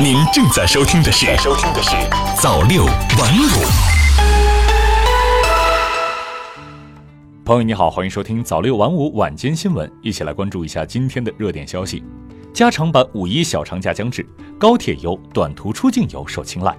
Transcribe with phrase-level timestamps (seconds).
[0.00, 1.90] 您正在收听的是《收听的是
[2.40, 3.46] 早六晚五》。
[7.44, 12.02] 朋友你好，欢迎收听早六晚五晚间新闻，一起来关注一下今天的热点消息。
[12.52, 14.26] 加长版五一小长假将至，
[14.58, 16.76] 高铁游、短途出境游受青睐。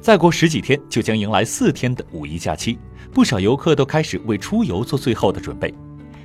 [0.00, 2.78] 再过十几天就将迎来四天的五一假期，
[3.12, 5.72] 不少游客都开始为出游做最后的准备。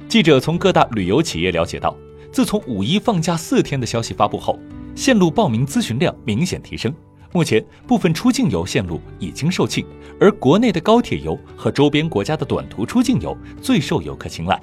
[0.08, 1.96] 记者从各大旅游企业了解到，
[2.32, 4.58] 自从五一放假四天的消息发布后，
[4.96, 6.94] 线路报名咨询量明显提升。
[7.34, 9.86] 目前，部分出境游线路已经售罄，
[10.22, 14.58] 而国内的高铁游和周边国家的短途出境游最受游客青睐。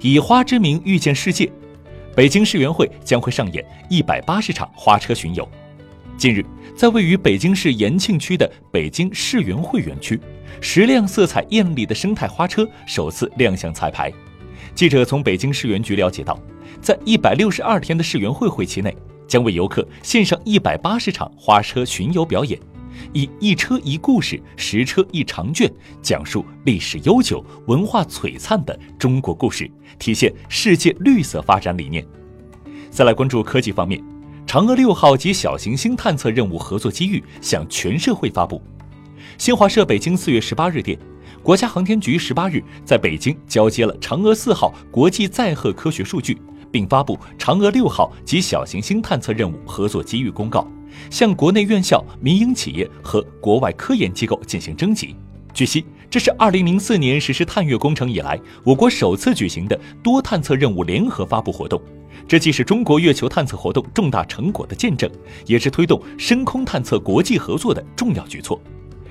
[0.00, 1.52] 以花之名遇见世界，
[2.16, 5.46] 北京世园会将会上演一百八十场花车巡游。
[6.16, 6.42] 近日，
[6.74, 10.18] 在位于北京市延庆区的北京世园会园区，
[10.62, 14.10] 十辆色彩艳丽的生态花车首次亮相彩排。
[14.74, 16.38] 记者从北京世园局了解到，
[16.80, 18.96] 在一百六十二天的世园会会期内。
[19.30, 22.58] 将为游客献上一百八十场花车巡游表演，
[23.12, 32.04] 以一车一故事，十车一长卷，讲述历史悠久、文化璀璨的中国故事，体现世界绿色发展理念。
[32.90, 34.02] 再来关注科技方面，
[34.48, 38.60] 嫦娥六号及小行星探测任务合作机遇向全社会发布。
[39.38, 40.98] 新华社北京四月十八日电，
[41.40, 46.36] 国家航天局十八日在北京交接了嫦娥四号国际载荷科学数据。
[46.70, 50.66] 并发布嫦娥六号及小行星探测任务合作机遇公告，
[51.10, 55.14] 向国内院校、民营企业和国外科研机构进行征集。
[55.52, 61.80] 据悉，这是二零零四年实施探月工程以来，我国首次举行的多探测任务联合发布活动。
[62.28, 65.10] 这既是中国月球探测活动重大成果的见证，
[65.46, 68.60] 也是推动深空探测国际合作的重要举措。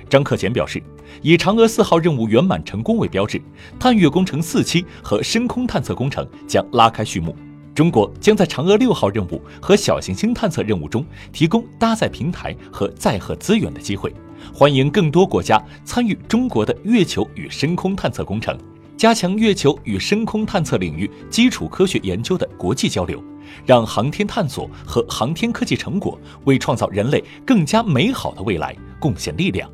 [0.10, 0.82] 张克俭表示，
[1.22, 3.42] 以嫦娥四号任务圆满成功为标志，
[3.78, 7.36] 探月工程四期和深空探测工程将拉开序幕。
[7.80, 14.14] 中国将在嫦娥六号任务和小行星探测任务中提供搭载平台和载荷资源的机会，
[14.54, 18.54] 欢迎更多国家参与中国的月球与深空探测工程，
[18.98, 23.24] 加强月球与深空探测领域基础科学研究的国际交流，
[23.66, 29.72] 让航天探索和航天科技成果为创造人类更加美好的未来贡献力量。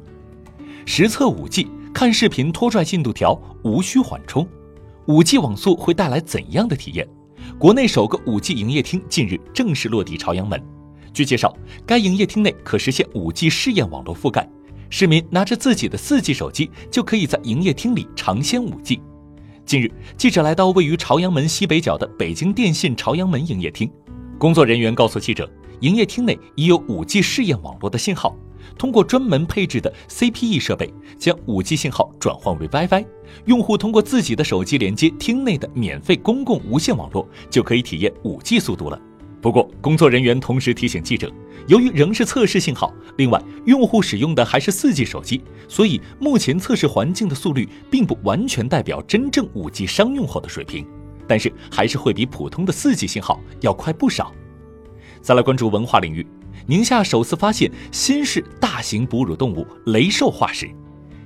[0.85, 4.47] 实测五 G，看视频拖拽进度条，无需缓冲。
[5.07, 7.07] 五 G 网速会带来怎样的体验？
[7.57, 10.61] 国内首个 5G 营业厅近日正式落地朝阳门。
[11.13, 11.55] 据介绍，
[11.85, 14.47] 该营业厅内可实现 5G 试验网络覆盖，
[14.89, 18.99] 市民拿着自己的 4G 手机就可以在营业厅里尝鲜 5G。
[19.65, 23.89] 近日，记者来到位于朝阳门西北角的北京电信朝阳门营业厅，
[24.37, 25.49] 工作人员告诉记者，
[25.79, 28.35] 营业厅内已有 5G 试验网络的信号。
[28.77, 33.05] 通过专门配置的 CPE 设备，将 5G 信号转换为 WiFi，
[33.45, 38.99] 用户通过自己的手机连接厅内的免费公共无线网络，就可以体验 5G 速度了。
[39.41, 41.31] 不过，工作人员同时提醒记者，
[41.67, 50.83] 由于仍是测试信号，另外用户使用的还是 4G 手机，所以目前测试环境的速率并不完全代表真正 5G 商用后的水平，
[51.27, 54.33] 但是还是会比普通的 4G 信号要快不少。
[55.21, 56.25] 再来关注文化领域。
[56.67, 60.67] 宁夏首次发现新式大型哺乳动物雷兽化石。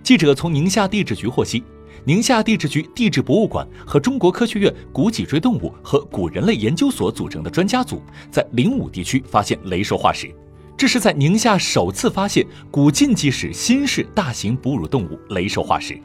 [0.04, 1.64] 记者从宁夏地质局获悉，
[2.04, 10.30] 宁夏地质局地质博物馆和中国科学院古脊椎动物和古人类研究所组成的专家组在灵武地区发现雷兽化石，
[10.76, 15.98] 这是在宁夏首次发现古近纪史新式大型哺乳动物雷兽化石。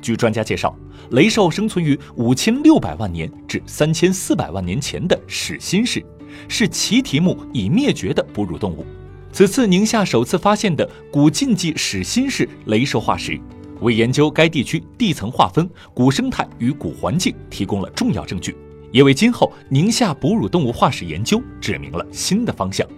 [0.00, 0.76] 据专家介绍，
[1.10, 6.00] 雷兽生存于五千六百万年至三千四百万年前的始新世。
[6.48, 8.84] 是奇蹄目已灭绝的哺乳动物。
[9.30, 13.38] 此次宁夏首次发现的古晋纪始新世雷兽化石，
[13.80, 18.56] 为研究该地区地层划分、古生态与古环境提供了重要证据，
[18.90, 22.88] 也为今后宁夏哺乳动物化石研究指明了新的方向。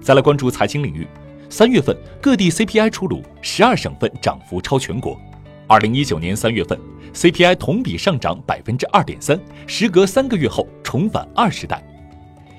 [0.00, 1.06] 再来关注财经领域，
[1.50, 5.18] 三月份各地 CPI 出炉，十二省份涨幅超全国。
[5.66, 6.78] 二零一九年三月份
[7.12, 11.84] CPI 同比上涨百分之二点三，时隔三个月后重返二十代。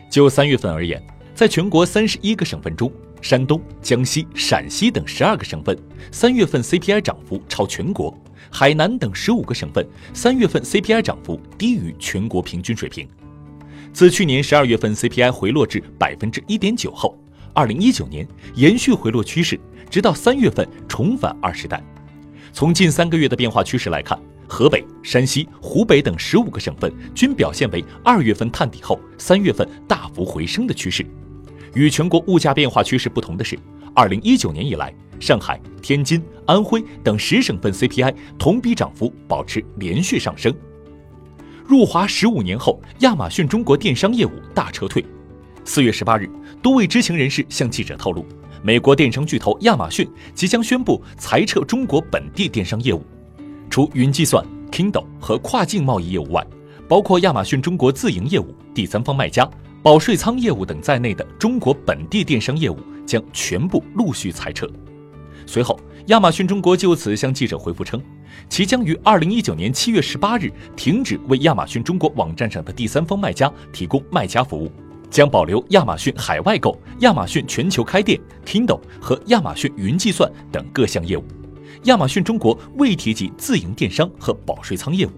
[0.10, 1.02] 就三月份而言，
[1.36, 2.92] 在全国三十一个省份中，
[3.22, 5.78] 山东、江西、陕西等十二个省份
[6.12, 8.12] 三月份 CPI 涨幅超全国；
[8.50, 13.08] 海南等十五个省份三月份 CPI 涨幅低于全国平均水平。
[13.94, 17.16] 自去年十二月份 CPI 回落至百分之一点九后，
[17.54, 19.60] 二零一九年延续回落趋势，
[19.92, 21.84] 直到三月份重返二十代。
[22.52, 24.20] 从近三个月的变化趋势来看。
[24.50, 31.06] 河北、山西、湖北等十五个省份均表现为二月份探底后三月份大幅回升的趋势。
[31.76, 33.58] 与全国物价变化趋势不同的是，
[33.94, 40.52] 二零一九年以来，上海、天津、安徽等十省份 CPI 同比涨幅保持连续上升。
[41.64, 45.06] 入华十五年后，亚马逊中国电商业务大撤退。
[45.64, 46.28] 四月十八日，
[46.64, 48.26] 多位知情人士向记者透露，
[48.64, 53.06] 美国电商巨头亚马逊即将宣布裁撤中国本地电商业务，
[53.70, 56.46] 除云计算、Kindle 和跨境贸易业务外，
[56.88, 59.48] 包括亚马逊中国自营业务、第三方卖家、
[59.84, 64.68] 保税仓业务等在内的中国本地电商业务将全部陆续裁撤。
[65.46, 68.02] 随后，亚马逊中国就此向记者回复称，
[68.50, 74.72] 其将于二零一九年七月十八日停止为亚马逊中国网站上的第三方卖家提供卖家服务，
[75.10, 81.24] 将保留亚马逊海外购、亚马逊全球开店、Kindle 和亚马逊云计算等各项业务。
[81.84, 85.12] 亚马逊中国未提及自营电商和保税仓业务。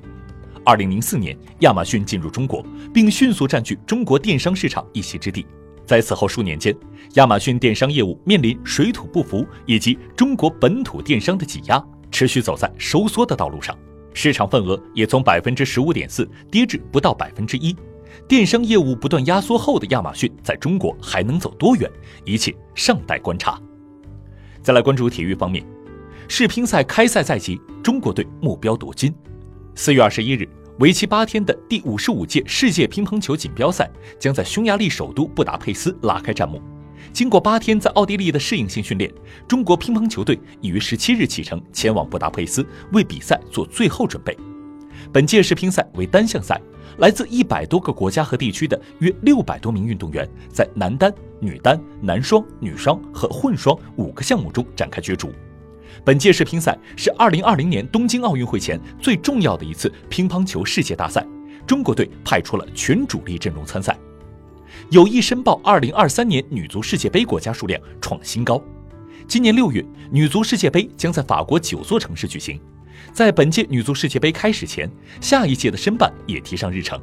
[0.63, 2.63] 二零零四年，亚马逊进入中国，
[2.93, 5.45] 并迅速占据中国电商市场一席之地。
[5.87, 6.75] 在此后数年间，
[7.15, 13.75] 亚马逊电商业务面临水土不服以及中国本土电商的挤压，持续走在收缩的道路上，
[14.13, 17.75] 市场份额也从百分之十五点四跌至不到百分之一。
[18.27, 21.89] 电商业务不断压缩后的亚马逊，在中国还能走多远？
[22.23, 23.59] 一切尚待观察。
[24.61, 25.65] 再来关注体育方面，
[26.33, 29.13] 世乒赛开赛在即，中国队目标夺金。
[29.75, 30.47] 四月二十一日。
[30.79, 36.61] 为期八天的第五十五届世界乒乓球锦标赛将在匈牙利首都布达佩斯拉开战幕。
[37.11, 39.11] 经过八天在奥地利的适应性训练，
[39.45, 44.35] 中国乒乓球队已于十七日启程前往布达佩斯为比赛做最后准备。
[45.11, 46.61] 本届世乒赛为单项赛，
[46.99, 55.29] 来自一百多个国家和地区的约六百多名运动员在男单、女单、男双、女双和混双五个项目中展开角逐。
[56.03, 61.23] 本届世乒赛是2020年东京奥运会前最重要的一次乒乓球世界大赛，
[61.67, 63.95] 中国队派出了全主力阵容参赛。
[64.89, 68.59] 有意申报2023年女足世界杯国家数量创新高。
[69.27, 72.59] 今年六月，女足世界杯将在法国九座城市举行。
[73.13, 74.89] 在本届女足世界杯开始前，
[75.19, 76.99] 下一届的申办也提上日程。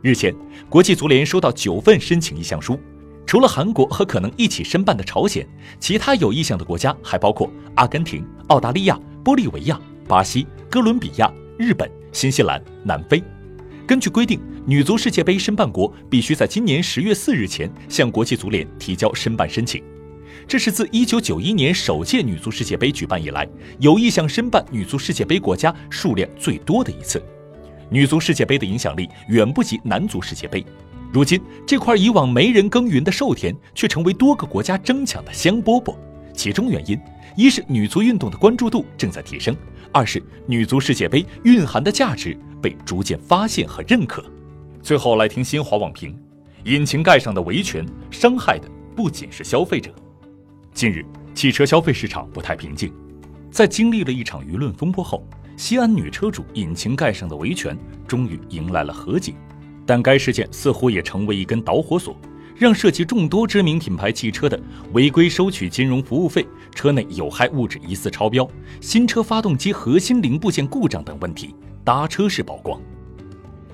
[0.00, 0.32] 日前，
[0.68, 2.78] 国际足联收到九份申请意向书。
[3.28, 5.46] 除了韩国和可能一起申办的朝鲜，
[5.78, 9.78] 其他有意向的国家还包括阿根廷、澳大利亚、玻利维亚、
[10.08, 13.22] 巴西、哥伦比亚、日本、新西兰、南非。
[13.86, 19.84] 根据规定，女足世界杯申办国必须在今年十月四日前向国际足联提交申办申请。
[20.46, 23.46] 这是自一九九一年首届女足世界杯举办以来，
[23.78, 27.22] 有意向申办女足世界杯国家数量最多的一次。
[27.90, 30.64] 女足世界杯的影响力远不及男足世界杯。
[31.10, 35.96] 如今，这块以往没人耕耘的寿田，却成为多个国家争抢的香饽饽。
[36.34, 37.00] 其中原因，
[37.34, 39.56] 一是女足运动的关注度正在提升，
[39.90, 44.22] 二是女足世界杯蕴含的价值被逐渐发现和认可。
[44.82, 46.16] 最后来听新华网评：
[46.64, 49.90] 引擎盖上的维权，伤害的不仅是消费者。
[50.74, 51.04] 近日，
[51.34, 52.92] 汽车消费市场不太平静，
[53.50, 55.26] 在经历了一场舆论风波后，
[55.56, 57.76] 西安女车主引擎盖上的维权
[58.06, 59.34] 终于迎来了和解。
[59.88, 62.14] 但该事件似乎也成为一根导火索，
[62.54, 64.60] 让涉及众多知名品牌汽车的
[64.92, 68.46] 违规收取金融服务费、车内有害物质疑似超标、
[68.82, 71.54] 新车发动机核心零部件故障等问题
[71.84, 72.78] 搭车式曝光。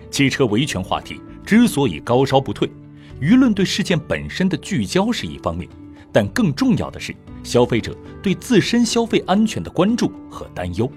[0.09, 2.71] 汽车维权话题之所以高烧不退，
[3.21, 5.69] 舆论对事件本身的聚焦是一方面，
[6.13, 7.13] 但更重要的是
[7.43, 10.89] 消费者对自身消费安全的关注和担忧。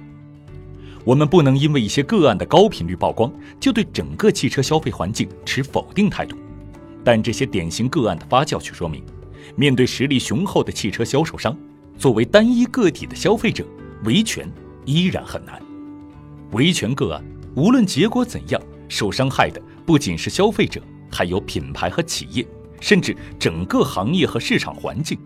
[1.07, 3.31] 我们不能因为一些个案的高频率曝光，
[3.62, 6.36] 就对整个汽车消费环境持否定态度。
[7.01, 9.01] 但这些典型个案的发酵却说明，
[9.56, 11.57] 面对实力雄厚的汽车销售商，
[11.97, 13.66] 作为单一个体的消费者，
[14.04, 14.52] 维权
[14.83, 15.61] 依然很难。
[16.52, 17.23] 维权个案
[17.56, 22.45] 无论结果怎样，受伤害的不仅是消费者，还有品牌和企业，
[22.81, 25.18] 甚至整个行业和市场环境。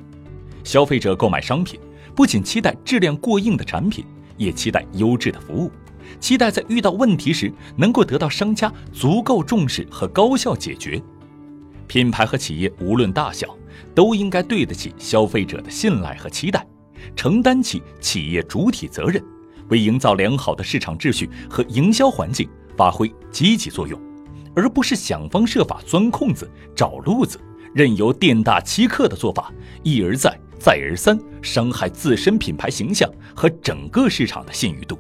[0.64, 1.80] 消费者购买商品，
[2.16, 4.06] 不仅期待质量过硬的产品。
[4.42, 5.72] 也期待优质的服务，
[6.20, 11.02] 期待在遇到问题时能够得到商家足够重视和高效解决。
[11.88, 13.56] 品牌和企业无论大小，
[13.94, 16.66] 都应该对得起消费者的信赖和期待，
[17.16, 19.24] 承担起企业主体责任，
[19.70, 24.00] 为营造良好的市场秩序和营销环境发挥积极作用，
[24.56, 27.40] 而不是想方设法钻空子、找路子，
[27.76, 30.41] 任由店大欺客的做法一而再。
[30.62, 35.00] 再而三伤害自身品牌形象和整个市场的信誉度。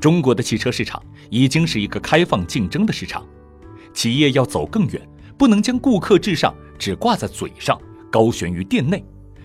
[0.00, 3.26] 中国的汽车市场已经是一个开放竞争的市场，
[3.92, 7.78] 企业要走更远，不能将顾客至上只挂在嘴上，
[8.10, 9.04] 高悬于店内，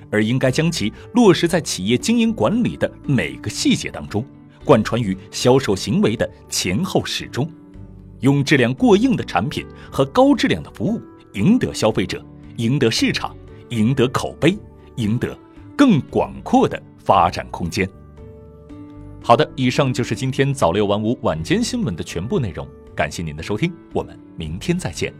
[0.10, 4.26] 而应该将其落实在企业经营管理的每个细节当中，
[4.64, 7.48] 贯穿于销售行为的前后始终，
[8.22, 11.02] 用质量过硬的产品和高质量的服务
[11.34, 12.26] 赢得消费者，
[12.56, 13.36] 赢得市场，
[13.70, 14.58] 赢得口碑。
[14.98, 15.36] 赢得
[15.76, 17.90] 更广阔的发展空间。
[19.24, 25.14] 好的，以上就是今天早六晚五晚间新闻的全部内容，感谢您的收听，我们明天再见。